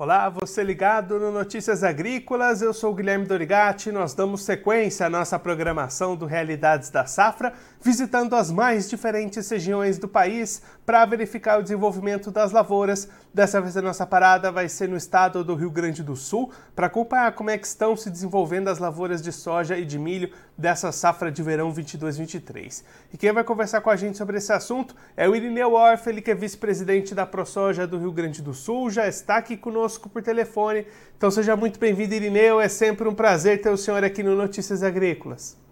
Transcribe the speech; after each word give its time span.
Olá, 0.00 0.28
você 0.28 0.62
ligado 0.62 1.18
no 1.18 1.32
Notícias 1.32 1.82
Agrícolas, 1.82 2.62
eu 2.62 2.72
sou 2.72 2.94
Guilherme 2.94 3.26
Dorigati. 3.26 3.90
Nós 3.90 4.14
damos 4.14 4.44
sequência 4.44 5.04
à 5.04 5.10
nossa 5.10 5.36
programação 5.40 6.14
do 6.14 6.24
Realidades 6.24 6.88
da 6.88 7.04
Safra, 7.04 7.52
visitando 7.80 8.34
as 8.34 8.50
mais 8.50 8.88
diferentes 8.88 9.48
regiões 9.48 9.98
do 9.98 10.08
país 10.08 10.62
para 10.84 11.04
verificar 11.04 11.58
o 11.58 11.62
desenvolvimento 11.62 12.30
das 12.30 12.52
lavouras. 12.52 13.08
Dessa 13.32 13.60
vez 13.60 13.76
a 13.76 13.82
nossa 13.82 14.06
parada 14.06 14.50
vai 14.50 14.68
ser 14.68 14.88
no 14.88 14.96
estado 14.96 15.44
do 15.44 15.54
Rio 15.54 15.70
Grande 15.70 16.02
do 16.02 16.16
Sul, 16.16 16.50
para 16.74 16.86
acompanhar 16.86 17.32
como 17.32 17.50
é 17.50 17.58
que 17.58 17.66
estão 17.66 17.96
se 17.96 18.10
desenvolvendo 18.10 18.68
as 18.68 18.78
lavouras 18.78 19.22
de 19.22 19.30
soja 19.30 19.76
e 19.76 19.84
de 19.84 19.98
milho 19.98 20.30
dessa 20.56 20.90
safra 20.90 21.30
de 21.30 21.42
verão 21.42 21.72
22-23. 21.72 22.82
E 23.12 23.16
quem 23.16 23.32
vai 23.32 23.44
conversar 23.44 23.80
com 23.80 23.90
a 23.90 23.96
gente 23.96 24.18
sobre 24.18 24.38
esse 24.38 24.52
assunto 24.52 24.96
é 25.16 25.28
o 25.28 25.36
Irineu 25.36 25.74
Orff, 25.74 26.08
ele 26.08 26.20
que 26.20 26.30
é 26.30 26.34
vice-presidente 26.34 27.14
da 27.14 27.26
ProSoja 27.26 27.86
do 27.86 27.98
Rio 27.98 28.12
Grande 28.12 28.42
do 28.42 28.54
Sul, 28.54 28.90
já 28.90 29.06
está 29.06 29.36
aqui 29.36 29.56
conosco 29.56 30.08
por 30.08 30.22
telefone. 30.22 30.86
Então 31.16 31.30
seja 31.30 31.54
muito 31.54 31.78
bem-vindo, 31.78 32.14
Irineu, 32.14 32.60
é 32.60 32.68
sempre 32.68 33.08
um 33.08 33.14
prazer 33.14 33.60
ter 33.60 33.70
o 33.70 33.76
senhor 33.76 34.02
aqui 34.02 34.22
no 34.22 34.34
Notícias 34.34 34.82
Agrícolas. 34.82 35.67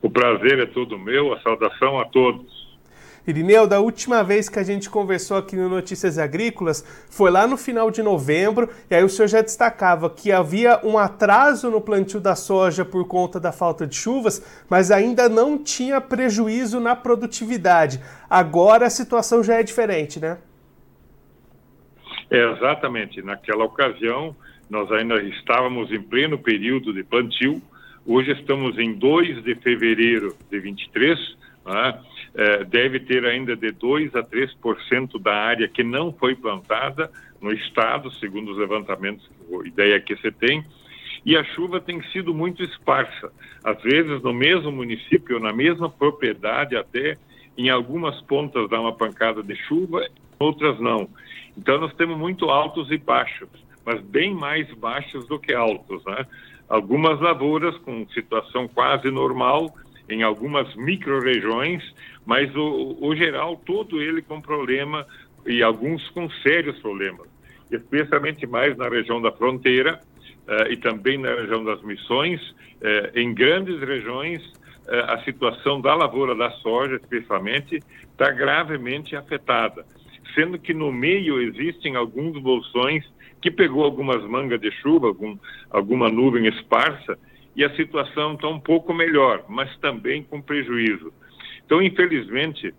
O 0.00 0.08
prazer 0.08 0.58
é 0.60 0.66
todo 0.66 0.98
meu, 0.98 1.32
a 1.32 1.40
saudação 1.40 1.98
a 1.98 2.04
todos. 2.04 2.68
Irineu, 3.26 3.66
da 3.66 3.78
última 3.78 4.24
vez 4.24 4.48
que 4.48 4.58
a 4.58 4.62
gente 4.62 4.88
conversou 4.88 5.36
aqui 5.36 5.54
no 5.54 5.68
Notícias 5.68 6.16
Agrícolas 6.16 6.82
foi 7.10 7.30
lá 7.30 7.46
no 7.46 7.58
final 7.58 7.90
de 7.90 8.02
novembro, 8.02 8.70
e 8.90 8.94
aí 8.94 9.04
o 9.04 9.08
senhor 9.08 9.28
já 9.28 9.42
destacava 9.42 10.08
que 10.08 10.32
havia 10.32 10.80
um 10.82 10.96
atraso 10.96 11.70
no 11.70 11.78
plantio 11.78 12.20
da 12.20 12.34
soja 12.34 12.86
por 12.86 13.06
conta 13.06 13.38
da 13.38 13.52
falta 13.52 13.86
de 13.86 13.94
chuvas, 13.94 14.64
mas 14.70 14.90
ainda 14.90 15.28
não 15.28 15.62
tinha 15.62 16.00
prejuízo 16.00 16.80
na 16.80 16.96
produtividade. 16.96 18.00
Agora 18.30 18.86
a 18.86 18.90
situação 18.90 19.42
já 19.42 19.56
é 19.56 19.62
diferente, 19.62 20.18
né? 20.18 20.38
É, 22.30 22.52
exatamente. 22.52 23.20
Naquela 23.20 23.64
ocasião, 23.64 24.34
nós 24.70 24.90
ainda 24.90 25.20
estávamos 25.22 25.92
em 25.92 26.00
pleno 26.00 26.38
período 26.38 26.94
de 26.94 27.02
plantio. 27.04 27.60
Hoje 28.10 28.32
estamos 28.32 28.78
em 28.78 28.94
2 28.94 29.44
de 29.44 29.54
fevereiro 29.56 30.34
de 30.50 30.58
23 30.58 31.36
né? 31.66 32.00
é, 32.34 32.64
deve 32.64 33.00
ter 33.00 33.26
ainda 33.26 33.54
de 33.54 33.70
2 33.70 34.16
a 34.16 34.22
3% 34.22 35.20
da 35.20 35.34
área 35.34 35.68
que 35.68 35.82
não 35.82 36.10
foi 36.10 36.34
plantada 36.34 37.10
no 37.38 37.52
estado, 37.52 38.10
segundo 38.14 38.52
os 38.52 38.56
levantamentos, 38.56 39.30
a 39.52 39.68
ideia 39.68 40.00
que 40.00 40.16
você 40.16 40.32
tem, 40.32 40.64
e 41.22 41.36
a 41.36 41.44
chuva 41.44 41.82
tem 41.82 42.02
sido 42.04 42.32
muito 42.32 42.64
esparsa. 42.64 43.30
Às 43.62 43.82
vezes, 43.82 44.22
no 44.22 44.32
mesmo 44.32 44.72
município, 44.72 45.38
na 45.38 45.52
mesma 45.52 45.90
propriedade, 45.90 46.76
até 46.76 47.18
em 47.58 47.68
algumas 47.68 48.18
pontas 48.22 48.70
dá 48.70 48.80
uma 48.80 48.94
pancada 48.94 49.42
de 49.42 49.54
chuva, 49.54 50.08
outras 50.38 50.80
não. 50.80 51.10
Então, 51.58 51.78
nós 51.78 51.92
temos 51.92 52.16
muito 52.16 52.48
altos 52.48 52.90
e 52.90 52.96
baixos, 52.96 53.50
mas 53.84 54.00
bem 54.00 54.32
mais 54.32 54.66
baixos 54.72 55.26
do 55.28 55.38
que 55.38 55.52
altos. 55.52 56.02
Né? 56.06 56.24
Algumas 56.68 57.18
lavouras 57.20 57.76
com 57.78 58.06
situação 58.08 58.68
quase 58.68 59.10
normal 59.10 59.74
em 60.08 60.22
algumas 60.22 60.74
micro-regiões, 60.74 61.82
mas 62.26 62.54
o, 62.54 62.96
o 63.00 63.14
geral, 63.14 63.56
todo 63.64 64.00
ele 64.00 64.22
com 64.22 64.40
problema 64.40 65.06
e 65.46 65.62
alguns 65.62 66.08
com 66.10 66.28
sérios 66.42 66.78
problemas, 66.78 67.26
especialmente 67.70 68.46
mais 68.46 68.76
na 68.76 68.88
região 68.88 69.20
da 69.20 69.32
fronteira 69.32 70.00
uh, 70.46 70.70
e 70.70 70.76
também 70.76 71.18
na 71.18 71.34
região 71.34 71.64
das 71.64 71.82
missões. 71.82 72.40
Uh, 72.80 73.18
em 73.18 73.34
grandes 73.34 73.80
regiões, 73.80 74.42
uh, 74.86 75.10
a 75.10 75.24
situação 75.24 75.80
da 75.80 75.94
lavoura 75.94 76.34
da 76.34 76.50
soja, 76.52 76.96
especialmente, 76.96 77.82
está 78.10 78.30
gravemente 78.30 79.16
afetada, 79.16 79.86
sendo 80.34 80.58
que 80.58 80.74
no 80.74 80.92
meio 80.92 81.40
existem 81.40 81.96
alguns 81.96 82.40
bolsões 82.42 83.04
que 83.40 83.50
pegou 83.50 83.84
algumas 83.84 84.22
mangas 84.24 84.60
de 84.60 84.70
chuva, 84.72 85.08
algum, 85.08 85.36
alguma 85.70 86.08
nuvem 86.08 86.46
esparsa, 86.46 87.18
e 87.54 87.64
a 87.64 87.74
situação 87.74 88.34
está 88.34 88.48
um 88.48 88.60
pouco 88.60 88.94
melhor, 88.94 89.44
mas 89.48 89.74
também 89.78 90.22
com 90.22 90.40
prejuízo. 90.40 91.12
Então, 91.64 91.82
infelizmente, 91.82 92.72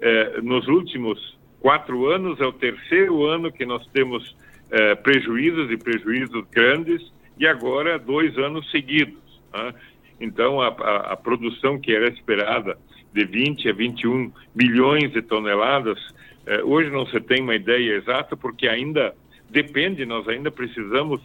eh, 0.00 0.40
nos 0.42 0.66
últimos 0.68 1.38
quatro 1.60 2.06
anos, 2.10 2.40
é 2.40 2.44
o 2.44 2.52
terceiro 2.52 3.24
ano 3.24 3.52
que 3.52 3.64
nós 3.64 3.86
temos 3.88 4.36
eh, 4.70 4.94
prejuízos 4.96 5.70
e 5.70 5.76
prejuízos 5.76 6.44
grandes, 6.50 7.12
e 7.38 7.46
agora 7.46 7.98
dois 7.98 8.36
anos 8.38 8.70
seguidos. 8.70 9.40
Né? 9.52 9.74
Então, 10.20 10.60
a, 10.60 10.68
a, 10.68 10.96
a, 11.12 11.16
produção 11.16 11.78
que 11.78 11.94
era 11.94 12.08
esperada 12.08 12.78
de 13.12 13.24
20 13.24 13.68
a 13.68 13.72
21 13.72 14.32
milhões 14.54 15.12
de 15.12 15.22
toneladas, 15.22 15.98
eh, 16.46 16.62
hoje 16.64 16.90
não 16.90 17.06
se 17.06 17.20
tem 17.20 17.40
uma 17.40 17.54
ideia 17.54 17.94
exata, 17.94 18.36
porque 18.36 18.68
ainda 18.68 19.14
depende, 19.54 20.04
nós 20.04 20.28
ainda 20.28 20.50
precisamos 20.50 21.20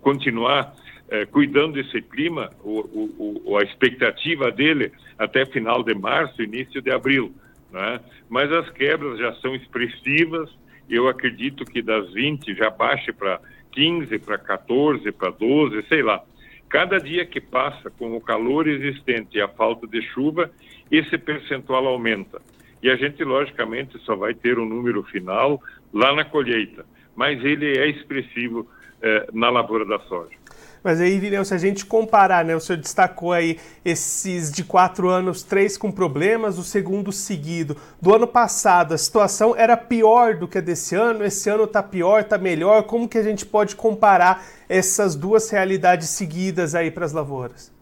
continuar 0.00 0.72
é, 1.10 1.26
cuidando 1.26 1.74
desse 1.74 2.00
clima, 2.00 2.50
o, 2.62 3.42
o, 3.44 3.58
a 3.58 3.62
expectativa 3.62 4.50
dele 4.50 4.92
até 5.18 5.44
final 5.44 5.82
de 5.82 5.94
março, 5.94 6.42
início 6.42 6.80
de 6.80 6.90
abril. 6.90 7.32
Né? 7.70 8.00
Mas 8.28 8.50
as 8.52 8.70
quebras 8.70 9.18
já 9.18 9.32
são 9.34 9.54
expressivas, 9.54 10.50
eu 10.88 11.08
acredito 11.08 11.64
que 11.64 11.82
das 11.82 12.12
20 12.12 12.54
já 12.54 12.70
baixe 12.70 13.12
para 13.12 13.40
15, 13.72 14.18
para 14.20 14.38
14, 14.38 15.12
para 15.12 15.30
12, 15.30 15.82
sei 15.88 16.02
lá. 16.02 16.22
Cada 16.68 16.98
dia 16.98 17.24
que 17.24 17.40
passa 17.40 17.90
com 17.90 18.16
o 18.16 18.20
calor 18.20 18.66
existente 18.66 19.38
e 19.38 19.40
a 19.40 19.48
falta 19.48 19.86
de 19.86 20.02
chuva, 20.02 20.50
esse 20.90 21.16
percentual 21.18 21.86
aumenta. 21.86 22.40
E 22.82 22.90
a 22.90 22.96
gente, 22.96 23.22
logicamente, 23.24 23.98
só 24.00 24.16
vai 24.16 24.34
ter 24.34 24.58
um 24.58 24.66
número 24.66 25.02
final 25.04 25.62
lá 25.92 26.14
na 26.14 26.24
colheita, 26.24 26.84
mas 27.16 27.42
ele 27.44 27.78
é 27.78 27.88
expressivo 27.88 28.68
eh, 29.02 29.28
na 29.32 29.50
lavoura 29.50 29.84
da 29.84 29.98
soja. 30.00 30.36
Mas 30.84 31.00
aí, 31.00 31.16
Irineu, 31.16 31.42
se 31.46 31.54
a 31.54 31.58
gente 31.58 31.86
comparar, 31.86 32.44
né, 32.44 32.54
o 32.54 32.60
senhor 32.60 32.78
destacou 32.78 33.32
aí 33.32 33.58
esses 33.82 34.52
de 34.52 34.62
quatro 34.62 35.08
anos, 35.08 35.42
três 35.42 35.78
com 35.78 35.90
problemas, 35.90 36.58
o 36.58 36.62
segundo 36.62 37.10
seguido. 37.10 37.74
Do 38.02 38.14
ano 38.14 38.26
passado, 38.26 38.92
a 38.92 38.98
situação 38.98 39.56
era 39.56 39.78
pior 39.78 40.34
do 40.34 40.46
que 40.46 40.58
a 40.58 40.60
desse 40.60 40.94
ano, 40.94 41.24
esse 41.24 41.48
ano 41.48 41.64
está 41.64 41.82
pior, 41.82 42.20
está 42.20 42.36
melhor. 42.36 42.82
Como 42.82 43.08
que 43.08 43.16
a 43.16 43.22
gente 43.22 43.46
pode 43.46 43.74
comparar 43.76 44.44
essas 44.68 45.16
duas 45.16 45.48
realidades 45.48 46.10
seguidas 46.10 46.74
aí 46.74 46.90
para 46.90 47.06
as 47.06 47.14
lavouras? 47.14 47.72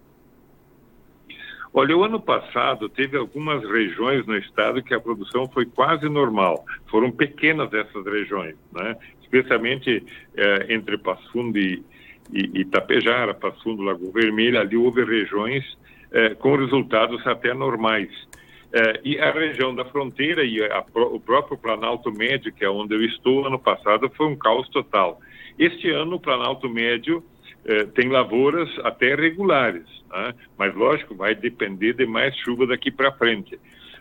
Olha, 1.74 1.96
o 1.96 2.04
ano 2.04 2.20
passado 2.20 2.88
teve 2.88 3.16
algumas 3.16 3.64
regiões 3.68 4.24
no 4.26 4.36
estado 4.36 4.80
que 4.80 4.94
a 4.94 5.00
produção 5.00 5.48
foi 5.48 5.66
quase 5.66 6.08
normal. 6.08 6.64
Foram 6.88 7.10
pequenas 7.10 7.72
essas 7.72 8.04
regiões, 8.04 8.54
né? 8.72 8.96
Especialmente 9.32 10.04
eh, 10.36 10.66
entre 10.68 10.98
Passo 10.98 11.26
Fundo 11.32 11.58
e, 11.58 11.82
e 12.30 12.60
Itapejara, 12.60 13.32
Passundo, 13.32 13.82
Lagoa 13.82 14.12
Vermelha, 14.12 14.60
ali 14.60 14.76
houve 14.76 15.02
regiões 15.04 15.64
eh, 16.12 16.34
com 16.34 16.54
resultados 16.56 17.26
até 17.26 17.54
normais. 17.54 18.10
Eh, 18.74 19.00
e 19.04 19.18
a 19.18 19.30
região 19.32 19.74
da 19.74 19.86
fronteira 19.86 20.44
e 20.44 20.62
a, 20.62 20.84
o 20.94 21.18
próprio 21.18 21.56
Planalto 21.56 22.12
Médio, 22.12 22.52
que 22.52 22.62
é 22.62 22.68
onde 22.68 22.94
eu 22.94 23.02
estou, 23.02 23.46
ano 23.46 23.58
passado 23.58 24.10
foi 24.14 24.26
um 24.26 24.36
caos 24.36 24.68
total. 24.68 25.18
Este 25.58 25.90
ano, 25.90 26.16
o 26.16 26.20
Planalto 26.20 26.68
Médio 26.68 27.24
tem 27.94 28.08
lavouras 28.08 28.68
até 28.82 29.14
regulares, 29.14 29.84
né? 30.10 30.34
mas 30.58 30.74
lógico, 30.74 31.14
vai 31.14 31.32
depender 31.32 31.92
de 31.92 32.04
mais 32.04 32.36
chuva 32.38 32.66
daqui 32.66 32.90
para 32.90 33.12
frente. 33.12 33.56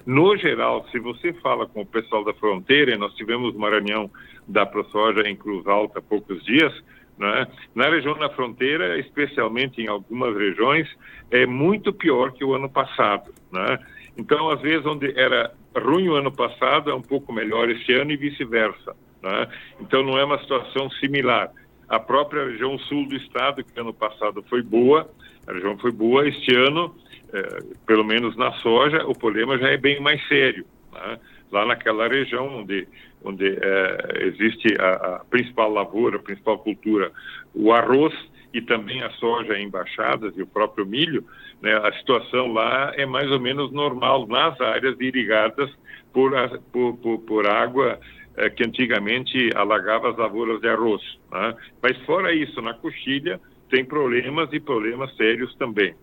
No 0.06 0.36
geral, 0.38 0.86
se 0.92 1.00
você 1.00 1.34
fala 1.34 1.68
com 1.68 1.82
o 1.82 1.86
pessoal 1.86 2.24
da 2.24 2.34
fronteira, 2.34 2.94
e 2.94 2.98
nós 2.98 3.14
tivemos 3.16 3.56
uma 3.56 3.70
reunião 3.70 4.10
da 4.48 4.66
ProSoja 4.66 5.28
em 5.28 5.36
Cruz 5.36 5.66
Alta 5.68 6.00
há 6.00 6.02
poucos 6.02 6.44
dias, 6.44 6.74
né? 7.22 7.48
Na 7.76 7.88
região 7.88 8.18
da 8.18 8.30
fronteira, 8.30 8.98
especialmente 8.98 9.80
em 9.80 9.88
algumas 9.88 10.36
regiões, 10.36 10.88
é 11.30 11.46
muito 11.46 11.94
pior 11.94 12.32
que 12.32 12.44
o 12.44 12.56
ano 12.56 12.68
passado. 12.68 13.32
Né? 13.52 13.78
Então, 14.18 14.50
às 14.50 14.60
vezes, 14.60 14.86
onde 14.88 15.14
era 15.18 15.54
ruim 15.76 16.10
o 16.10 16.16
ano 16.16 16.32
passado, 16.32 16.90
é 16.90 16.96
um 16.96 17.02
pouco 17.02 17.32
melhor 17.32 17.70
este 17.70 17.94
ano 17.94 18.12
e 18.12 18.18
vice-versa. 18.18 18.96
Né? 19.22 19.48
Então, 19.80 20.02
não 20.02 20.18
é 20.18 20.26
uma 20.26 20.40
situação 20.40 20.90
similar. 20.92 21.52
A 21.88 22.00
própria 22.00 22.46
região 22.46 22.78
sul 22.80 23.08
do 23.08 23.16
estado, 23.16 23.64
que 23.64 23.80
ano 23.80 23.94
passado 23.94 24.44
foi 24.50 24.64
boa, 24.64 25.08
a 25.46 25.54
região 25.54 25.78
foi 25.78 25.92
boa, 25.92 26.28
este 26.28 26.56
ano, 26.56 26.96
eh, 27.34 27.60
pelo 27.86 28.04
menos 28.04 28.36
na 28.38 28.52
soja, 28.54 29.06
o 29.06 29.18
problema 29.18 29.58
já 29.58 29.70
é 29.70 29.78
bem 29.78 30.00
mais 30.00 30.26
sério. 30.28 30.66
Né? 30.92 31.20
Lá 31.52 31.66
naquela 31.66 32.08
região 32.08 32.60
onde 32.60 32.88
onde 33.24 33.48
é, 33.48 34.28
existe 34.28 34.76
a, 34.80 34.94
a, 34.94 35.20
principal 35.30 35.72
lavoura, 35.72 36.18
a 36.18 36.22
principal 36.22 36.60
cultura, 36.60 37.12
o 37.54 37.72
arroz 37.72 38.14
e 38.54 38.62
também 38.62 39.02
a 39.02 39.10
soja 39.12 39.58
em 39.58 39.70
baixadas 39.70 40.36
e 40.36 40.42
o 40.42 40.48
próprio 40.48 40.86
milho, 40.86 41.24
né, 41.62 41.74
a 41.74 41.94
situação 41.94 42.52
lá 42.52 42.92
é 42.96 43.06
mais 43.06 43.32
ou 43.32 43.40
menos 43.40 43.72
normal 43.72 44.28
nas 44.28 44.60
áreas 44.60 45.00
irrigadas 45.00 45.70
por, 46.12 46.32
por, 46.72 46.98
por, 46.98 47.20
por 47.20 47.48
água 47.48 48.00
é, 48.36 48.50
que 48.50 48.64
antigamente 48.64 49.50
alagava 49.56 50.10
as 50.10 50.18
lavouras 50.18 50.60
de 50.60 50.68
arroz. 50.68 51.02
Né? 51.32 51.56
Mas 51.82 51.98
fora 52.06 52.34
isso, 52.34 52.62
na 52.62 52.74
coxilha 52.74 53.40
tem 53.70 53.86
problemas 53.86 54.52
e 54.52 54.60
problemas 54.60 55.16
sérios 55.16 55.56
também. 55.56 55.96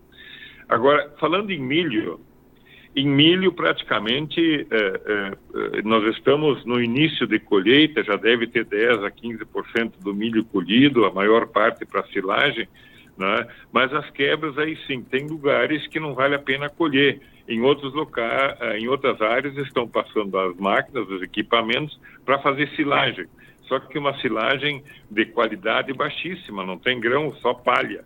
Agora, 0.69 1.11
falando 1.19 1.49
em 1.49 1.59
milho, 1.59 2.19
Em 2.95 3.07
milho, 3.07 3.51
praticamente, 3.51 4.67
é, 4.69 4.75
é, 4.77 5.81
nós 5.83 6.03
estamos 6.15 6.65
no 6.65 6.81
início 6.81 7.27
de 7.27 7.39
colheita, 7.39 8.03
já 8.03 8.15
deve 8.15 8.47
ter 8.47 8.65
10 8.65 9.03
a 9.03 9.11
15% 9.11 9.93
do 10.01 10.13
milho 10.13 10.43
colhido, 10.45 11.05
a 11.05 11.11
maior 11.11 11.47
parte 11.47 11.85
para 11.85 12.03
silagem, 12.07 12.67
né? 13.17 13.47
mas 13.71 13.93
as 13.93 14.09
quebras 14.09 14.57
aí 14.57 14.75
sim, 14.87 15.03
tem 15.03 15.27
lugares 15.27 15.85
que 15.87 15.99
não 15.99 16.15
vale 16.15 16.35
a 16.35 16.39
pena 16.39 16.69
colher. 16.69 17.19
Em 17.47 17.61
outros 17.61 17.93
locais, 17.93 18.57
em 18.79 18.87
outras 18.87 19.19
áreas 19.21 19.55
estão 19.57 19.87
passando 19.87 20.37
as 20.37 20.55
máquinas, 20.57 21.07
os 21.09 21.21
equipamentos 21.21 21.99
para 22.25 22.39
fazer 22.39 22.69
silagem. 22.75 23.25
Só 23.63 23.79
que 23.79 23.97
uma 23.97 24.19
silagem 24.19 24.83
de 25.09 25.25
qualidade 25.25 25.93
baixíssima, 25.93 26.65
não 26.65 26.77
tem 26.77 26.99
grão, 26.99 27.33
só 27.35 27.53
palha, 27.53 28.03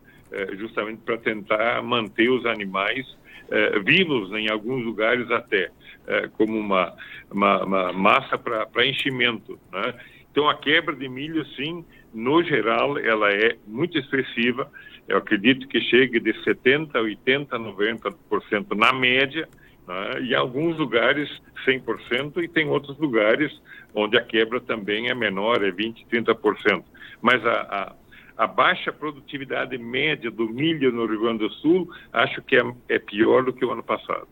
justamente 0.58 1.02
para 1.04 1.18
tentar 1.18 1.82
manter 1.84 2.30
os 2.30 2.46
animais 2.46 3.06
eh, 3.50 3.80
vimos 3.86 4.32
em 4.32 4.50
alguns 4.50 4.84
lugares 4.84 5.30
até 5.30 5.70
eh, 6.08 6.30
como 6.34 6.58
uma, 6.58 6.96
uma, 7.30 7.64
uma 7.64 7.94
massa 7.94 8.38
para 8.38 8.86
enchimento. 8.86 9.60
Né? 9.72 9.94
Então, 10.32 10.50
a 10.50 10.56
quebra 10.56 10.96
de 10.96 11.08
milho, 11.08 11.46
sim, 11.56 11.86
no 12.14 12.42
geral, 12.44 12.98
ela 12.98 13.32
é 13.32 13.56
muito 13.68 13.98
expressiva. 13.98 14.72
Eu 15.08 15.18
acredito 15.18 15.68
que 15.68 15.82
chegue 15.82 16.20
de 16.20 16.34
70%, 16.44 16.94
80%, 16.94 17.48
90% 17.50 18.76
na 18.76 18.94
média, 18.94 19.48
né? 19.88 20.22
e 20.22 20.34
alguns 20.34 20.78
lugares 20.78 21.30
100%, 21.68 22.44
e 22.44 22.48
tem 22.48 22.68
outros 22.68 22.98
lugares 22.98 23.52
onde 23.94 24.18
a 24.18 24.24
quebra 24.24 24.60
também 24.62 25.10
é 25.10 25.14
menor, 25.14 25.64
é 25.64 25.72
20%, 25.72 26.08
30%. 26.12 26.84
Mas 27.22 27.46
a, 27.46 27.52
a 27.52 27.96
a 28.38 28.48
baixa 28.48 28.92
produtividade 28.92 29.78
média 29.78 30.32
do 30.32 30.50
milho 30.50 30.92
no 30.92 31.06
Rio 31.06 31.22
Grande 31.22 31.40
do 31.40 31.50
Sul, 31.56 31.90
acho 32.12 32.42
que 32.42 32.56
é, 32.56 32.64
é 32.90 33.00
pior 33.00 33.44
do 33.44 33.54
que 33.54 33.64
o 33.64 33.72
ano 33.72 33.84
passado. 33.84 34.28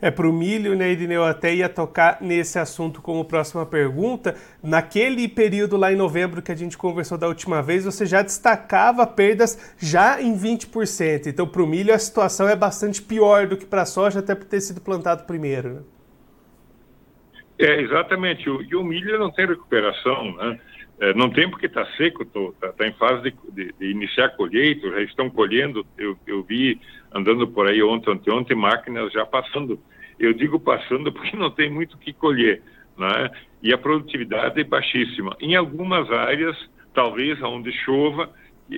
É 0.00 0.10
para 0.10 0.28
o 0.28 0.32
milho, 0.32 0.74
né, 0.74 0.90
Edneu? 0.90 1.22
Até 1.22 1.54
ia 1.54 1.68
tocar 1.68 2.18
nesse 2.20 2.58
assunto 2.58 3.00
como 3.00 3.24
próxima 3.24 3.64
pergunta. 3.64 4.34
Naquele 4.60 5.28
período 5.28 5.76
lá 5.76 5.92
em 5.92 5.96
novembro 5.96 6.42
que 6.42 6.50
a 6.50 6.56
gente 6.56 6.76
conversou 6.76 7.16
da 7.16 7.28
última 7.28 7.62
vez, 7.62 7.84
você 7.84 8.04
já 8.04 8.20
destacava 8.20 9.06
perdas 9.06 9.76
já 9.78 10.20
em 10.20 10.36
20%. 10.36 11.28
Então, 11.28 11.46
para 11.46 11.62
o 11.62 11.66
milho, 11.68 11.94
a 11.94 11.98
situação 12.00 12.48
é 12.48 12.56
bastante 12.56 13.00
pior 13.00 13.46
do 13.46 13.56
que 13.56 13.64
para 13.64 13.82
a 13.82 13.86
soja, 13.86 14.18
até 14.18 14.34
por 14.34 14.44
ter 14.44 14.60
sido 14.60 14.80
plantado 14.80 15.22
primeiro. 15.22 15.74
Né? 15.74 15.82
É, 17.60 17.80
exatamente. 17.80 18.42
e 18.48 18.74
o 18.74 18.82
milho 18.82 19.20
não 19.20 19.30
tem 19.30 19.46
recuperação, 19.46 20.36
né? 20.36 20.58
É, 21.00 21.12
não 21.14 21.30
tem 21.30 21.50
porque 21.50 21.66
está 21.66 21.84
seco, 21.96 22.22
está 22.22 22.72
tá 22.72 22.86
em 22.86 22.92
fase 22.92 23.22
de, 23.22 23.34
de, 23.52 23.74
de, 23.78 23.90
iniciar 23.90 24.26
a 24.26 24.30
colheita, 24.30 24.88
já 24.90 25.00
estão 25.02 25.28
colhendo. 25.28 25.84
Eu, 25.98 26.16
eu 26.26 26.42
vi 26.42 26.80
andando 27.12 27.46
por 27.48 27.66
aí 27.66 27.82
ontem, 27.82 28.10
ontem, 28.10 28.30
ontem, 28.32 28.54
máquinas 28.54 29.12
já 29.12 29.26
passando. 29.26 29.80
Eu 30.18 30.32
digo 30.32 30.60
passando 30.60 31.10
porque 31.12 31.36
não 31.36 31.50
tem 31.50 31.70
muito 31.70 31.94
o 31.94 31.98
que 31.98 32.12
colher, 32.12 32.62
né? 32.96 33.30
E 33.62 33.72
a 33.72 33.78
produtividade 33.78 34.60
é 34.60 34.64
baixíssima. 34.64 35.36
Em 35.40 35.56
algumas 35.56 36.10
áreas, 36.10 36.56
talvez 36.94 37.40
onde 37.42 37.72
chova, 37.72 38.30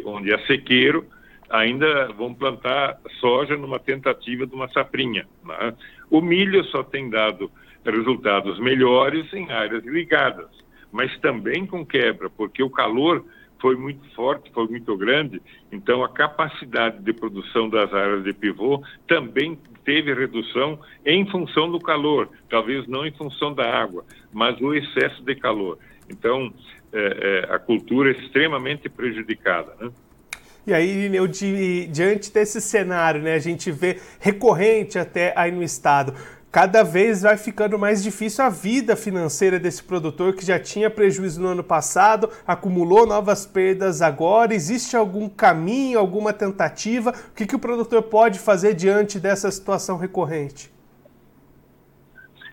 onde 0.05 0.33
é 0.33 0.39
sequeiro, 0.47 1.07
ainda 1.51 2.09
vão 2.13 2.33
plantar 2.35 2.99
soja 3.21 3.57
numa 3.57 3.79
tentativa 3.79 4.47
de 4.47 4.55
uma 4.55 4.69
safrinha. 4.69 5.27
Né? 5.45 5.75
O 6.11 6.21
milho 6.21 6.65
só 6.67 6.83
tem 6.83 7.11
dado 7.11 7.51
resultados 7.85 8.59
melhores 8.59 9.31
em 9.35 9.51
áreas 9.53 9.85
ligadas 9.85 10.64
mas 10.95 11.19
também 11.19 11.67
com 11.67 11.85
quebra, 11.85 12.31
porque 12.31 12.63
o 12.63 12.71
calor 12.71 13.25
foi 13.61 13.75
muito 13.75 14.09
forte, 14.15 14.49
foi 14.53 14.69
muito 14.69 14.97
grande, 14.97 15.43
então 15.73 16.05
a 16.05 16.09
capacidade 16.09 17.03
de 17.03 17.13
produção 17.13 17.69
das 17.69 17.93
áreas 17.93 18.23
de 18.23 18.33
pivô 18.33 18.81
também 19.09 19.59
teve 19.85 20.15
redução 20.15 20.79
em 21.05 21.29
função 21.29 21.69
do 21.69 21.81
calor, 21.81 22.29
talvez 22.49 22.87
não 22.87 23.05
em 23.05 23.11
função 23.11 23.53
da 23.53 23.69
água, 23.69 24.05
mas 24.33 24.61
o 24.61 24.73
excesso 24.73 25.21
de 25.25 25.35
calor. 25.35 25.79
Então, 26.09 26.55
é, 26.93 27.47
é, 27.51 27.53
a 27.53 27.59
cultura 27.59 28.11
é 28.11 28.13
extremamente 28.13 28.89
prejudicada. 28.89 29.75
Né? 29.81 29.91
E 30.65 30.73
aí, 30.73 31.17
eu, 31.17 31.27
di, 31.27 31.89
diante 31.89 32.33
desse 32.33 32.61
cenário, 32.61 33.21
né, 33.21 33.35
a 33.35 33.41
gente 33.41 33.73
vê 33.73 33.99
recorrente 34.21 34.97
até 34.97 35.33
aí 35.37 35.51
no 35.51 35.63
estado, 35.63 36.15
cada 36.55 36.85
vez 36.85 37.23
vai 37.23 37.37
ficando 37.37 37.77
mais 37.77 38.01
difícil 38.01 38.45
a 38.45 38.49
vida 38.49 38.95
financeira 38.95 39.59
desse 39.59 39.83
produtor 39.83 40.37
que 40.37 40.47
já 40.47 40.57
tinha 40.57 40.89
prejuízo 40.89 41.43
no 41.43 41.49
ano 41.49 41.65
passado, 41.65 42.31
acumulou 42.47 43.05
novas 43.05 43.45
perdas 43.45 44.01
agora. 44.01 44.55
Existe 44.55 44.95
algum 44.95 45.29
caminho, 45.29 45.99
alguma 45.99 46.33
tentativa? 46.33 47.11
O 47.11 47.35
que, 47.35 47.45
que 47.45 47.57
o 47.57 47.59
produtor 47.59 48.05
pode 48.05 48.39
fazer 48.39 48.73
diante 48.73 49.19
dessa 49.19 49.51
situação 49.51 49.99
recorrente? 49.99 50.73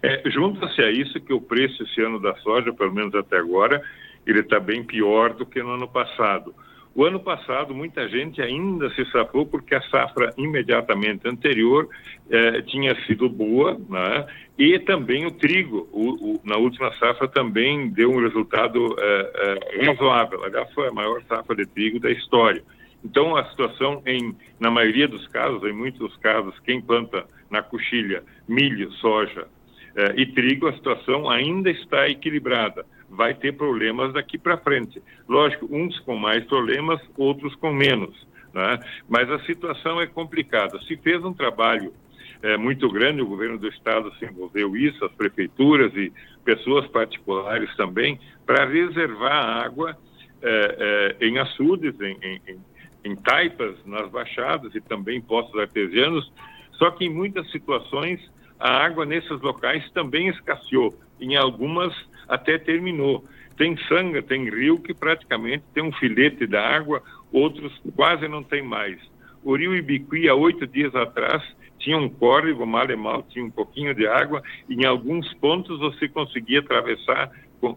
É, 0.02 0.28
Junta-se 0.32 0.82
a 0.82 0.90
isso 0.90 1.22
que 1.22 1.32
o 1.32 1.40
preço 1.40 1.84
esse 1.84 2.02
ano 2.02 2.20
da 2.20 2.36
soja, 2.38 2.74
pelo 2.74 2.92
menos 2.96 3.14
até 3.14 3.38
agora, 3.38 3.84
ele 4.26 4.40
está 4.40 4.60
bem 4.60 4.84
pior 4.84 5.36
do 5.36 5.46
que 5.46 5.62
no 5.62 5.76
ano 5.76 5.88
passado. 5.88 6.56
O 6.94 7.06
ano 7.06 7.20
passado, 7.22 7.74
muita 7.74 8.08
gente 8.10 8.42
ainda 8.42 8.90
se 8.90 9.06
safou 9.12 9.46
porque 9.46 9.74
a 9.74 9.82
safra 9.84 10.34
imediatamente 10.38 11.26
anterior 11.26 11.88
eh, 12.30 12.62
tinha 12.64 12.94
sido 13.06 13.30
boa, 13.30 13.80
né? 13.90 14.28
e 14.60 14.78
também 14.78 15.26
o 15.26 15.32
trigo, 15.32 15.88
o, 15.92 16.34
o, 16.34 16.42
na 16.44 16.58
última 16.58 16.94
safra, 17.00 17.28
também 17.30 17.90
deu 17.90 18.12
um 18.12 18.22
resultado 18.22 18.96
eh, 19.00 19.60
eh, 19.74 19.86
razoável. 19.86 20.44
Aliás, 20.44 20.72
foi 20.74 20.90
a 20.90 20.92
maior 20.92 21.24
safra 21.30 21.56
de 21.56 21.66
trigo 21.66 22.00
da 22.00 22.12
história. 22.12 22.62
Então, 23.04 23.36
a 23.36 23.46
situação, 23.46 24.04
em, 24.06 24.36
na 24.60 24.70
maioria 24.70 25.08
dos 25.08 25.26
casos, 25.30 25.64
em 25.64 25.74
muitos 25.74 26.16
casos, 26.18 26.54
quem 26.60 26.82
planta 26.82 27.26
na 27.50 27.64
coxilha 27.64 28.22
milho, 28.48 28.92
soja 28.94 29.48
eh, 29.96 30.14
e 30.18 30.26
trigo, 30.26 30.68
a 30.68 30.74
situação 30.74 31.30
ainda 31.30 31.72
está 31.72 32.10
equilibrada 32.10 32.86
vai 33.12 33.34
ter 33.34 33.54
problemas 33.54 34.14
daqui 34.14 34.38
para 34.38 34.58
frente. 34.58 35.02
Lógico, 35.28 35.68
uns 35.70 36.00
com 36.00 36.16
mais 36.16 36.44
problemas, 36.46 37.00
outros 37.18 37.54
com 37.56 37.72
menos. 37.74 38.16
Né? 38.54 38.80
Mas 39.08 39.30
a 39.30 39.40
situação 39.42 40.00
é 40.00 40.08
complicada. 40.08 40.80
Se 40.88 40.96
fez 40.98 41.24
um 41.24 41.34
trabalho 41.34 41.94
é, 42.42 42.56
muito 42.58 42.90
grande, 42.90 43.22
o 43.22 43.28
governo 43.28 43.58
do 43.58 43.68
estado 43.68 44.12
se 44.18 44.26
envolveu 44.26 44.76
isso, 44.76 45.04
as 45.04 45.12
prefeituras 45.12 45.94
e 45.96 46.12
pessoas 46.46 46.88
particulares 46.88 47.74
também, 47.76 48.20
para 48.46 48.66
reservar 48.66 49.64
água 49.64 49.98
é, 50.42 51.18
é, 51.22 51.28
em 51.28 51.38
açudes, 51.38 52.00
em, 52.00 52.18
em, 52.24 52.60
em 53.04 53.16
taipas, 53.18 53.76
nas 53.86 54.10
baixadas 54.10 54.74
e 54.74 54.82
também 54.82 55.22
postos 55.22 55.60
artesianos. 55.60 56.32
Só 56.74 56.90
que 56.92 57.06
em 57.06 57.10
muitas 57.10 57.50
situações 57.52 58.20
a 58.62 58.86
água 58.86 59.06
nesses 59.06 59.42
locais 59.42 59.84
também 59.92 60.28
escasseou. 60.28 60.94
Em 61.20 61.36
algumas 61.36 61.94
até 62.30 62.60
terminou. 62.60 63.26
Tem 63.58 63.76
sanga, 63.88 64.22
tem 64.22 64.50
rio 64.50 64.80
que 64.80 64.94
praticamente 64.94 65.64
tem 65.74 65.84
um 65.84 65.92
filete 65.92 66.46
da 66.46 66.62
água, 66.62 67.02
outros 67.34 67.74
quase 67.96 68.28
não 68.28 68.44
tem 68.44 68.62
mais. 68.62 68.98
O 69.44 69.56
rio 69.56 69.76
Ibiqui, 69.76 70.30
há 70.30 70.36
oito 70.36 70.68
dias 70.68 70.96
atrás, 70.96 71.44
tinha 71.80 71.98
um 71.98 72.08
córrego, 72.08 72.66
mal 72.66 72.90
e 72.90 72.96
mal, 72.96 73.24
tinha 73.24 73.44
um 73.44 73.50
pouquinho 73.50 73.96
de 73.96 74.06
água, 74.06 74.44
em 74.70 74.86
alguns 74.86 75.34
pontos 75.36 75.80
você 75.80 76.08
conseguia 76.08 76.60
atravessar 76.60 77.32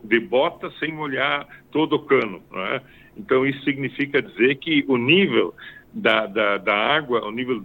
de 0.04 0.20
bota 0.20 0.70
sem 0.78 0.92
molhar 0.92 1.46
todo 1.72 1.96
o 1.96 2.04
cano. 2.04 2.42
É? 2.52 2.80
Então, 3.16 3.46
isso 3.46 3.62
significa 3.64 4.20
dizer 4.20 4.56
que 4.56 4.84
o 4.86 4.98
nível 4.98 5.54
da, 5.94 6.26
da, 6.26 6.58
da 6.58 6.74
água, 6.74 7.24
o 7.24 7.30
nível 7.30 7.62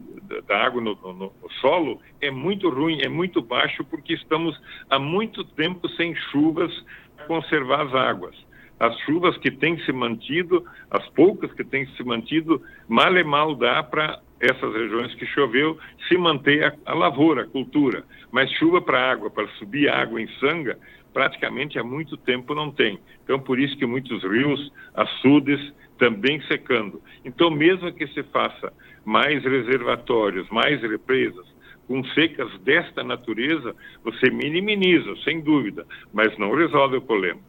da, 0.48 0.58
água 0.64 0.82
no, 0.82 0.96
no, 0.96 1.14
no, 1.14 1.34
solo 1.60 2.00
é 2.22 2.30
muito 2.30 2.70
ruim, 2.70 3.02
é 3.02 3.10
muito 3.10 3.42
baixo, 3.42 3.84
porque 3.84 4.14
estamos 4.14 4.60
há 4.90 5.00
muito 5.00 5.44
tempo 5.44 5.90
sem 5.90 6.16
chuvas 6.32 6.72
para 7.16 7.26
conservar 7.26 7.88
as 7.88 7.94
águas. 7.94 8.36
As 8.80 8.98
chuvas 9.00 9.38
que 9.38 9.52
têm 9.52 9.78
se 9.80 9.92
mantido, 9.92 10.64
as 10.90 11.06
poucas 11.10 11.52
que 11.54 11.66
têm 11.66 11.86
se 11.98 12.04
mantido, 12.04 12.62
mal 12.88 13.18
e 13.18 13.24
mal 13.24 13.56
dá 13.56 13.84
para 13.84 14.20
essas 14.40 14.74
regiões 14.74 15.14
que 15.16 15.26
choveu 15.26 15.78
se 16.08 16.18
manter 16.18 16.64
a, 16.64 16.74
a 16.86 16.94
lavoura, 16.94 17.42
a 17.42 17.48
cultura. 17.48 18.06
Mas 18.32 18.50
chuva 18.54 18.82
para 18.82 19.12
água, 19.12 19.30
para 19.30 19.48
subir 19.58 19.90
água 19.90 20.22
em 20.22 20.30
sanga, 20.40 20.78
praticamente 21.14 21.78
há 21.78 21.84
muito 21.84 22.16
tempo 22.16 22.56
não 22.56 22.72
tem. 22.72 23.00
Então, 23.24 23.40
por 23.40 23.60
isso 23.60 23.78
que 23.78 23.86
muitos 23.86 24.24
rios, 24.24 24.72
açudes, 24.94 25.74
também 26.00 26.42
secando. 26.48 27.02
Então, 27.24 27.52
mesmo 27.52 27.94
que 27.94 28.08
se 28.08 28.24
faça 28.24 28.74
mais 29.06 29.44
reservatórios, 29.44 30.50
mais 30.50 30.82
represas, 30.82 31.46
com 31.88 32.04
secas 32.14 32.50
desta 32.62 33.04
natureza, 33.04 33.76
você 34.04 34.30
minimiza, 34.30 35.16
sem 35.24 35.42
dúvida, 35.42 35.86
mas 36.14 36.36
não 36.38 36.56
resolve 36.56 36.98
o 36.98 37.02
problema. 37.02 37.40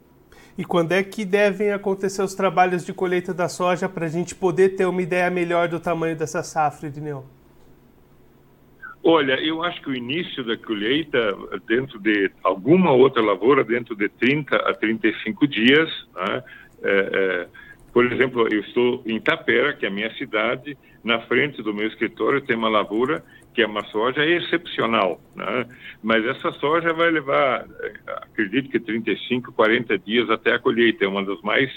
E 0.58 0.64
quando 0.64 0.92
é 0.92 1.02
que 1.02 1.24
devem 1.24 1.72
acontecer 1.72 2.22
os 2.22 2.34
trabalhos 2.34 2.84
de 2.84 2.92
colheita 2.92 3.32
da 3.32 3.48
soja 3.48 3.88
para 3.88 4.06
a 4.06 4.08
gente 4.08 4.34
poder 4.34 4.70
ter 4.70 4.84
uma 4.84 5.00
ideia 5.00 5.30
melhor 5.30 5.68
do 5.68 5.78
tamanho 5.78 6.16
dessa 6.16 6.42
safra, 6.42 6.88
Edneu? 6.88 7.24
Olha, 9.02 9.32
eu 9.40 9.62
acho 9.62 9.80
que 9.80 9.88
o 9.88 9.94
início 9.94 10.44
da 10.44 10.58
colheita, 10.58 11.34
dentro 11.66 11.98
de 11.98 12.30
alguma 12.42 12.92
outra 12.92 13.22
lavoura, 13.22 13.64
dentro 13.64 13.96
de 13.96 14.08
30 14.10 14.56
a 14.56 14.74
35 14.74 15.46
dias, 15.46 15.88
né, 16.14 16.42
é, 16.82 16.90
é, 16.90 17.48
Por 17.92 18.10
exemplo, 18.10 18.46
eu 18.52 18.60
estou 18.60 19.02
em 19.04 19.20
Tapera, 19.20 19.72
que 19.72 19.84
é 19.84 19.88
a 19.88 19.92
minha 19.92 20.12
cidade, 20.14 20.76
na 21.02 21.20
frente 21.22 21.62
do 21.62 21.74
meu 21.74 21.88
escritório 21.88 22.40
tem 22.40 22.56
uma 22.56 22.68
lavoura 22.68 23.24
que 23.52 23.62
é 23.62 23.66
uma 23.66 23.84
soja 23.86 24.24
excepcional, 24.24 25.20
né? 25.34 25.66
mas 26.02 26.24
essa 26.24 26.52
soja 26.52 26.92
vai 26.92 27.10
levar, 27.10 27.66
eh, 27.82 27.92
acredito 28.22 28.70
que 28.70 28.78
35, 28.78 29.52
40 29.52 29.98
dias 29.98 30.30
até 30.30 30.54
a 30.54 30.58
colheita, 30.58 31.04
é 31.04 31.08
uma 31.08 31.24
das 31.24 31.40
mais, 31.42 31.68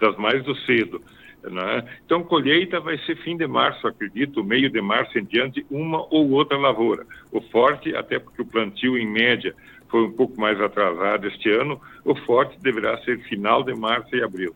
das 0.00 0.16
mais 0.16 0.42
do 0.42 0.56
cedo. 0.56 1.00
Né? 1.44 1.84
Então, 2.04 2.24
colheita 2.24 2.80
vai 2.80 2.98
ser 2.98 3.16
fim 3.18 3.36
de 3.36 3.46
março, 3.46 3.86
acredito, 3.86 4.42
meio 4.42 4.68
de 4.68 4.80
março 4.80 5.16
em 5.18 5.24
diante, 5.24 5.64
uma 5.70 6.04
ou 6.12 6.30
outra 6.30 6.58
lavoura. 6.58 7.06
O 7.30 7.40
forte, 7.40 7.94
até 7.94 8.18
porque 8.18 8.42
o 8.42 8.46
plantio, 8.46 8.98
em 8.98 9.06
média, 9.06 9.54
foi 9.88 10.02
um 10.02 10.12
pouco 10.12 10.38
mais 10.40 10.60
atrasado 10.60 11.28
este 11.28 11.48
ano, 11.50 11.80
o 12.04 12.14
forte 12.14 12.60
deverá 12.60 12.98
ser 12.98 13.20
final 13.20 13.62
de 13.62 13.74
março 13.74 14.14
e 14.14 14.22
abril. 14.22 14.54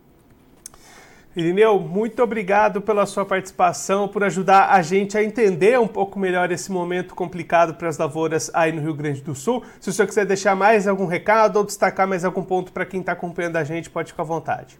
Irineu, 1.35 1.81
muito 1.81 2.23
obrigado 2.23 2.81
pela 2.81 3.05
sua 3.05 3.25
participação, 3.25 4.07
por 4.07 4.23
ajudar 4.23 4.69
a 4.69 4.81
gente 4.81 5.17
a 5.17 5.23
entender 5.23 5.77
um 5.77 5.87
pouco 5.87 6.17
melhor 6.17 6.49
esse 6.49 6.71
momento 6.71 7.13
complicado 7.13 7.73
para 7.73 7.89
as 7.89 7.97
lavouras 7.97 8.49
aí 8.53 8.71
no 8.71 8.81
Rio 8.81 8.93
Grande 8.93 9.21
do 9.21 9.35
Sul. 9.35 9.61
Se 9.81 9.89
o 9.89 9.91
senhor 9.91 10.07
quiser 10.07 10.25
deixar 10.25 10.55
mais 10.55 10.87
algum 10.87 11.05
recado 11.05 11.57
ou 11.57 11.65
destacar 11.65 12.07
mais 12.07 12.23
algum 12.23 12.41
ponto 12.41 12.71
para 12.71 12.85
quem 12.85 13.01
está 13.01 13.11
acompanhando 13.11 13.57
a 13.57 13.65
gente, 13.65 13.89
pode 13.89 14.13
ficar 14.13 14.23
à 14.23 14.25
vontade. 14.25 14.79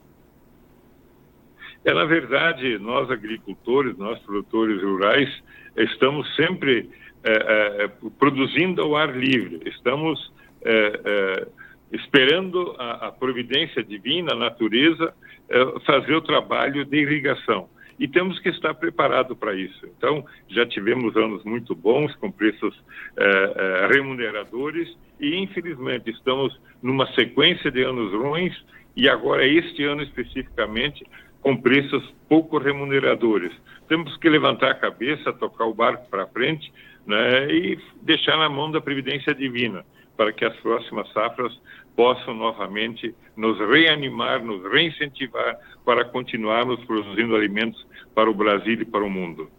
É, 1.84 1.94
na 1.94 2.06
verdade, 2.06 2.80
nós 2.80 3.12
agricultores, 3.12 3.98
nós 3.98 4.18
produtores 4.20 4.82
rurais, 4.82 5.30
estamos 5.76 6.34
sempre 6.38 6.90
é, 7.22 7.84
é, 7.84 7.92
produzindo 8.18 8.82
ao 8.82 8.96
ar 8.96 9.14
livre, 9.14 9.60
estamos 9.66 10.32
é, 10.64 11.02
é 11.04 11.48
esperando 11.96 12.76
a, 12.78 13.08
a, 13.08 13.12
providência 13.12 13.84
divina, 13.84 14.34
a 14.34 14.36
natureza, 14.36 15.14
é, 15.50 15.80
fazer 15.86 16.16
o 16.16 16.22
trabalho 16.22 16.86
de 16.86 16.98
irrigação. 16.98 17.70
E 17.98 18.08
temos 18.08 18.38
que 18.40 18.50
estar 18.50 18.74
preparados 18.74 19.38
para 19.38 19.54
isso. 19.54 19.86
Então, 19.98 20.26
já 20.50 20.66
tivemos 20.66 21.16
anos 21.16 21.44
muito 21.46 21.74
bons, 21.74 22.14
com 22.16 22.30
preços 22.30 22.76
é, 23.18 23.88
remuneradores, 23.92 24.96
e 25.20 25.38
infelizmente 25.38 26.10
estamos 26.10 26.60
numa 26.84 27.08
sequência 27.14 27.72
de 27.72 27.84
anos 27.84 28.12
ruins, 28.12 28.54
e 28.96 29.10
agora, 29.10 29.46
este 29.46 29.84
ano 29.84 30.02
especificamente, 30.02 31.06
com 31.42 31.56
preços 31.56 32.04
pouco 32.28 32.58
remuneradores. 32.58 33.52
Temos 33.88 34.18
que 34.18 34.30
levantar 34.30 34.72
a 34.72 34.76
cabeça, 34.76 35.32
tocar 35.32 35.66
o 35.66 35.74
barco 35.74 36.10
para 36.10 36.28
frente 36.28 36.72
né, 37.06 37.48
e 37.52 37.78
deixar 38.02 38.38
na 38.38 38.50
mão 38.50 38.72
da 38.72 38.82
Previdência 38.82 39.34
Divina, 39.34 39.86
para 40.18 40.34
que 40.34 40.44
as 40.44 40.56
próximas 40.58 41.08
safras 41.14 41.54
possam 41.96 42.34
novamente 42.34 43.16
nos 43.36 43.58
reanimar, 43.60 44.44
nos 44.44 44.64
reincentivar 44.72 45.58
para 45.84 46.06
continuarmos 46.06 46.84
produzindo 46.86 47.36
alimentos 47.36 47.86
para 48.14 48.30
o 48.30 48.34
Brasil 48.34 48.74
e 48.82 48.86
para 48.86 49.04
o 49.04 49.10
mundo. 49.10 49.50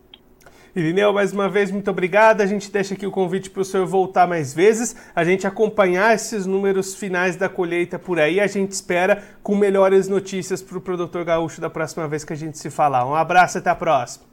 Irineu, 0.75 1.11
mais 1.11 1.33
uma 1.33 1.49
vez, 1.49 1.71
muito 1.71 1.91
obrigado. 1.91 2.43
A 2.43 2.47
gente 2.47 2.71
deixa 2.71 2.93
aqui 2.93 3.07
o 3.07 3.11
convite 3.11 3.49
para 3.49 3.63
o 3.63 3.65
senhor 3.65 3.87
voltar 3.87 4.27
mais 4.27 4.53
vezes, 4.53 5.11
a 5.17 5.25
gente 5.25 5.47
acompanhar 5.47 6.15
esses 6.15 6.45
números 6.45 6.95
finais 6.95 7.35
da 7.35 7.49
colheita 7.49 7.99
por 7.99 8.21
aí. 8.21 8.39
A 8.39 8.47
gente 8.47 8.73
espera 8.73 9.23
com 9.43 9.57
melhores 9.57 10.07
notícias 10.07 10.61
para 10.61 10.77
o 10.77 10.81
produtor 10.81 11.25
gaúcho 11.25 11.63
da 11.63 11.71
próxima 11.71 12.07
vez 12.07 12.25
que 12.25 12.35
a 12.35 12.37
gente 12.37 12.59
se 12.59 12.69
falar. 12.69 13.07
Um 13.07 13.15
abraço, 13.15 13.57
até 13.57 13.71
a 13.71 13.75
próxima. 13.75 14.27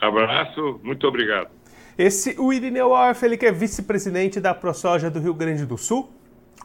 Abraço, 0.00 0.80
muito 0.82 1.06
obrigado. 1.06 1.50
Esse, 1.98 2.34
o 2.38 2.50
Irineu 2.50 2.90
Orff, 2.90 3.22
ele 3.26 3.36
que 3.36 3.44
é 3.44 3.52
vice-presidente 3.52 4.40
da 4.40 4.54
ProSoja 4.54 5.10
do 5.10 5.20
Rio 5.20 5.34
Grande 5.34 5.66
do 5.66 5.76
Sul, 5.76 6.08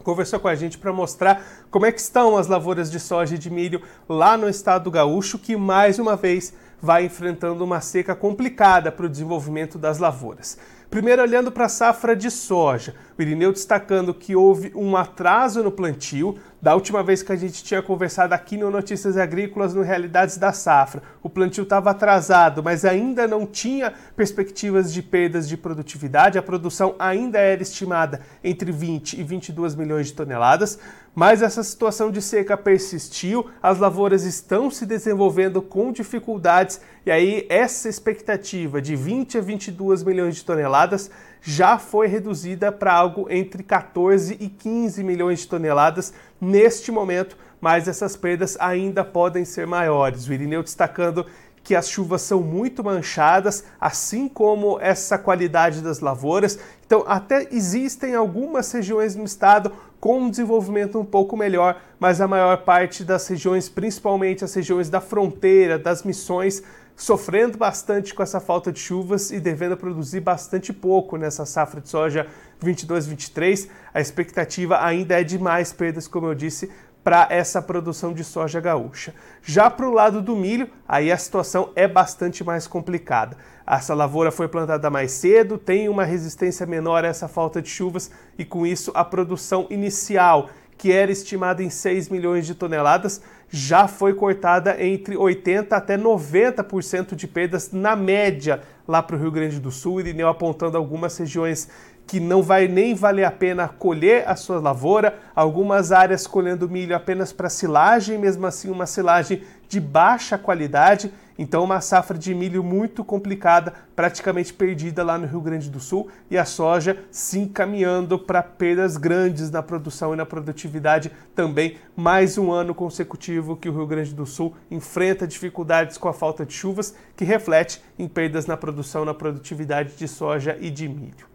conversou 0.01 0.39
com 0.39 0.47
a 0.47 0.55
gente 0.55 0.77
para 0.77 0.93
mostrar 0.93 1.43
como 1.69 1.85
é 1.85 1.91
que 1.91 1.99
estão 1.99 2.37
as 2.37 2.47
lavouras 2.47 2.89
de 2.89 2.99
soja 2.99 3.35
e 3.35 3.37
de 3.37 3.49
milho 3.49 3.81
lá 4.07 4.37
no 4.37 4.49
estado 4.49 4.89
gaúcho, 4.89 5.37
que 5.37 5.55
mais 5.55 5.99
uma 5.99 6.15
vez 6.15 6.53
vai 6.81 7.05
enfrentando 7.05 7.63
uma 7.63 7.79
seca 7.79 8.13
complicada 8.13 8.91
para 8.91 9.05
o 9.05 9.09
desenvolvimento 9.09 9.77
das 9.77 9.99
lavouras. 9.99 10.57
Primeiro, 10.89 11.21
olhando 11.21 11.51
para 11.51 11.65
a 11.65 11.69
safra 11.69 12.15
de 12.15 12.29
soja, 12.29 12.93
o 13.17 13.21
Irineu 13.21 13.51
destacando 13.51 14.13
que 14.13 14.35
houve 14.35 14.71
um 14.75 14.95
atraso 14.95 15.63
no 15.63 15.71
plantio. 15.71 16.37
Da 16.61 16.73
última 16.73 17.03
vez 17.03 17.21
que 17.21 17.31
a 17.31 17.35
gente 17.35 17.61
tinha 17.61 17.81
conversado 17.81 18.33
aqui 18.33 18.55
no 18.55 18.71
Notícias 18.71 19.17
Agrícolas, 19.17 19.73
no 19.73 19.81
Realidades 19.81 20.37
da 20.37 20.53
Safra, 20.53 21.03
o 21.21 21.29
plantio 21.29 21.63
estava 21.63 21.91
atrasado, 21.91 22.63
mas 22.63 22.85
ainda 22.85 23.27
não 23.27 23.45
tinha 23.45 23.93
perspectivas 24.15 24.93
de 24.93 25.01
perdas 25.01 25.47
de 25.47 25.57
produtividade. 25.57 26.37
A 26.37 26.41
produção 26.41 26.95
ainda 26.97 27.37
era 27.37 27.61
estimada 27.61 28.21
entre 28.41 28.71
20 28.71 29.19
e 29.19 29.23
22 29.23 29.75
milhões 29.75 30.07
de 30.07 30.13
toneladas. 30.13 30.79
Mas 31.13 31.41
essa 31.41 31.61
situação 31.61 32.09
de 32.09 32.21
seca 32.21 32.57
persistiu, 32.57 33.47
as 33.61 33.77
lavouras 33.77 34.23
estão 34.23 34.71
se 34.71 34.85
desenvolvendo 34.85 35.61
com 35.61 35.91
dificuldades 35.91 36.81
e 37.05 37.11
aí 37.11 37.45
essa 37.49 37.87
expectativa 37.87 38.81
de 38.81 38.95
20 38.95 39.37
a 39.37 39.41
22 39.41 40.03
milhões 40.03 40.37
de 40.37 40.45
toneladas 40.45 41.11
já 41.43 41.77
foi 41.77 42.07
reduzida 42.07 42.71
para 42.71 42.93
algo 42.93 43.27
entre 43.29 43.61
14 43.61 44.37
e 44.39 44.47
15 44.47 45.03
milhões 45.03 45.39
de 45.39 45.47
toneladas 45.47 46.13
neste 46.39 46.89
momento, 46.89 47.37
mas 47.59 47.87
essas 47.87 48.15
perdas 48.15 48.55
ainda 48.59 49.03
podem 49.03 49.43
ser 49.43 49.67
maiores. 49.67 50.25
O 50.25 50.33
Irineu 50.33 50.63
destacando 50.63 51.25
que 51.61 51.75
as 51.75 51.89
chuvas 51.89 52.21
são 52.21 52.41
muito 52.41 52.83
manchadas, 52.83 53.63
assim 53.79 54.27
como 54.27 54.79
essa 54.81 55.17
qualidade 55.17 55.81
das 55.81 55.99
lavouras. 55.99 56.59
Então, 56.85 57.03
até 57.07 57.47
existem 57.51 58.15
algumas 58.15 58.71
regiões 58.71 59.15
no 59.15 59.23
estado 59.23 59.71
com 59.99 60.23
um 60.23 60.29
desenvolvimento 60.29 60.99
um 60.99 61.05
pouco 61.05 61.37
melhor, 61.37 61.81
mas 61.97 62.19
a 62.19 62.27
maior 62.27 62.57
parte 62.63 63.05
das 63.05 63.25
regiões, 63.27 63.69
principalmente 63.69 64.43
as 64.43 64.53
regiões 64.53 64.89
da 64.89 64.99
fronteira, 64.99 65.79
das 65.79 66.03
missões, 66.03 66.61
sofrendo 66.95 67.57
bastante 67.57 68.13
com 68.13 68.21
essa 68.21 68.39
falta 68.39 68.71
de 68.71 68.79
chuvas 68.79 69.31
e 69.31 69.39
devendo 69.39 69.75
produzir 69.75 70.19
bastante 70.19 70.71
pouco 70.71 71.17
nessa 71.17 71.45
safra 71.45 71.81
de 71.81 71.89
soja 71.89 72.27
22-23. 72.63 73.69
A 73.93 73.99
expectativa 73.99 74.83
ainda 74.83 75.19
é 75.19 75.23
de 75.23 75.39
mais 75.39 75.73
perdas, 75.73 76.07
como 76.07 76.27
eu 76.27 76.35
disse, 76.35 76.71
para 77.03 77.27
essa 77.29 77.61
produção 77.61 78.13
de 78.13 78.23
soja 78.23 78.61
gaúcha. 78.61 79.13
Já 79.41 79.69
para 79.69 79.87
o 79.87 79.93
lado 79.93 80.21
do 80.21 80.35
milho, 80.35 80.69
aí 80.87 81.11
a 81.11 81.17
situação 81.17 81.71
é 81.75 81.87
bastante 81.87 82.43
mais 82.43 82.65
complicada. 82.65 83.35
Essa 83.67 83.93
lavoura 83.93 84.31
foi 84.31 84.47
plantada 84.47 84.89
mais 84.89 85.11
cedo, 85.11 85.57
tem 85.57 85.89
uma 85.89 86.05
resistência 86.05 86.65
menor 86.65 87.03
a 87.03 87.09
essa 87.09 87.27
falta 87.27 87.61
de 87.61 87.69
chuvas 87.69 88.09
e 88.37 88.45
com 88.45 88.65
isso 88.65 88.91
a 88.93 89.03
produção 89.03 89.67
inicial, 89.69 90.49
que 90.77 90.91
era 90.91 91.11
estimada 91.11 91.63
em 91.63 91.69
6 91.69 92.09
milhões 92.09 92.45
de 92.45 92.55
toneladas, 92.55 93.21
já 93.49 93.87
foi 93.87 94.13
cortada 94.13 94.83
entre 94.83 95.15
80 95.15 95.75
até 95.75 95.97
90% 95.97 97.15
de 97.15 97.27
perdas 97.27 97.71
na 97.71 97.95
média 97.95 98.61
lá 98.87 99.01
para 99.01 99.15
o 99.15 99.19
Rio 99.19 99.31
Grande 99.31 99.59
do 99.59 99.71
Sul, 99.71 99.99
Irineu 99.99 100.27
apontando 100.27 100.77
algumas 100.77 101.17
regiões 101.17 101.69
que 102.05 102.19
não 102.19 102.43
vai 102.43 102.67
nem 102.67 102.93
valer 102.93 103.23
a 103.23 103.31
pena 103.31 103.67
colher 103.67 104.27
a 104.27 104.35
sua 104.35 104.59
lavoura, 104.59 105.17
algumas 105.35 105.91
áreas 105.91 106.27
colhendo 106.27 106.69
milho 106.69 106.95
apenas 106.95 107.33
para 107.33 107.49
silagem, 107.49 108.17
mesmo 108.17 108.45
assim 108.45 108.69
uma 108.69 108.85
silagem 108.85 109.41
de 109.67 109.79
baixa 109.79 110.37
qualidade, 110.37 111.11
então 111.37 111.63
uma 111.63 111.81
safra 111.81 112.15
de 112.15 112.35
milho 112.35 112.63
muito 112.63 113.03
complicada, 113.03 113.73
praticamente 113.95 114.53
perdida 114.53 115.03
lá 115.03 115.17
no 115.17 115.25
Rio 115.25 115.41
Grande 115.41 115.69
do 115.69 115.79
Sul, 115.79 116.09
e 116.29 116.37
a 116.37 116.45
soja 116.45 116.99
se 117.09 117.39
encaminhando 117.39 118.19
para 118.19 118.43
perdas 118.43 118.97
grandes 118.97 119.49
na 119.49 119.63
produção 119.63 120.13
e 120.13 120.17
na 120.17 120.25
produtividade 120.25 121.11
também, 121.33 121.77
mais 121.95 122.37
um 122.37 122.51
ano 122.51 122.75
consecutivo 122.75 123.57
que 123.57 123.69
o 123.69 123.73
Rio 123.73 123.87
Grande 123.87 124.13
do 124.13 124.27
Sul 124.27 124.53
enfrenta 124.69 125.25
dificuldades 125.25 125.97
com 125.97 126.07
a 126.07 126.13
falta 126.13 126.45
de 126.45 126.53
chuvas, 126.53 126.93
que 127.15 127.25
reflete 127.25 127.83
em 127.97 128.07
perdas 128.07 128.45
na 128.45 128.55
produção, 128.55 129.03
na 129.03 129.13
produtividade 129.13 129.95
de 129.95 130.07
soja 130.07 130.55
e 130.59 130.69
de 130.69 130.87
milho. 130.87 131.32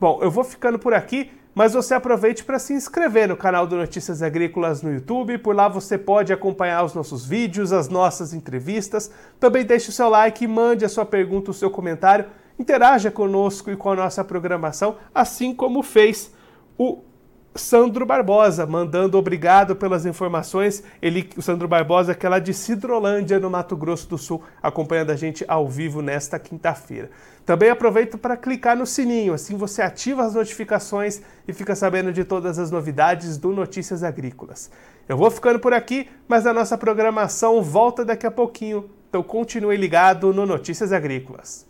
Bom, 0.00 0.18
eu 0.22 0.30
vou 0.30 0.42
ficando 0.42 0.78
por 0.78 0.94
aqui, 0.94 1.30
mas 1.54 1.74
você 1.74 1.92
aproveite 1.92 2.42
para 2.42 2.58
se 2.58 2.72
inscrever 2.72 3.28
no 3.28 3.36
canal 3.36 3.66
do 3.66 3.76
Notícias 3.76 4.22
Agrícolas 4.22 4.80
no 4.80 4.90
YouTube. 4.94 5.36
Por 5.36 5.54
lá 5.54 5.68
você 5.68 5.98
pode 5.98 6.32
acompanhar 6.32 6.82
os 6.82 6.94
nossos 6.94 7.26
vídeos, 7.26 7.70
as 7.70 7.86
nossas 7.90 8.32
entrevistas. 8.32 9.10
Também 9.38 9.62
deixe 9.62 9.90
o 9.90 9.92
seu 9.92 10.08
like, 10.08 10.46
mande 10.46 10.86
a 10.86 10.88
sua 10.88 11.04
pergunta, 11.04 11.50
o 11.50 11.54
seu 11.54 11.70
comentário. 11.70 12.24
Interaja 12.58 13.10
conosco 13.10 13.70
e 13.70 13.76
com 13.76 13.90
a 13.90 13.94
nossa 13.94 14.24
programação, 14.24 14.96
assim 15.14 15.54
como 15.54 15.82
fez 15.82 16.32
o 16.78 17.02
Sandro 17.54 18.06
Barbosa, 18.06 18.64
mandando 18.64 19.18
obrigado 19.18 19.74
pelas 19.74 20.06
informações. 20.06 20.84
Ele, 21.02 21.28
o 21.36 21.42
Sandro 21.42 21.66
Barbosa, 21.66 22.14
que 22.14 22.24
é 22.24 22.28
lá 22.28 22.38
de 22.38 22.54
Cidrolândia, 22.54 23.40
no 23.40 23.50
Mato 23.50 23.76
Grosso 23.76 24.08
do 24.08 24.16
Sul, 24.16 24.40
acompanhando 24.62 25.10
a 25.10 25.16
gente 25.16 25.44
ao 25.48 25.68
vivo 25.68 26.00
nesta 26.00 26.38
quinta-feira. 26.38 27.10
Também 27.44 27.68
aproveito 27.68 28.16
para 28.16 28.36
clicar 28.36 28.76
no 28.76 28.86
sininho, 28.86 29.34
assim 29.34 29.56
você 29.56 29.82
ativa 29.82 30.24
as 30.24 30.34
notificações 30.34 31.22
e 31.48 31.52
fica 31.52 31.74
sabendo 31.74 32.12
de 32.12 32.22
todas 32.22 32.56
as 32.56 32.70
novidades 32.70 33.36
do 33.36 33.50
Notícias 33.50 34.04
Agrícolas. 34.04 34.70
Eu 35.08 35.16
vou 35.16 35.28
ficando 35.28 35.58
por 35.58 35.74
aqui, 35.74 36.08
mas 36.28 36.46
a 36.46 36.54
nossa 36.54 36.78
programação 36.78 37.60
volta 37.60 38.04
daqui 38.04 38.26
a 38.28 38.30
pouquinho, 38.30 38.88
então 39.08 39.24
continue 39.24 39.76
ligado 39.76 40.32
no 40.32 40.46
Notícias 40.46 40.92
Agrícolas. 40.92 41.69